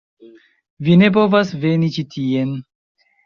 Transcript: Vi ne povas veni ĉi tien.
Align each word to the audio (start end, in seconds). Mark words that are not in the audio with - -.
Vi 0.87 0.95
ne 1.01 1.09
povas 1.17 1.53
veni 1.65 1.91
ĉi 1.99 2.07
tien. 2.17 2.57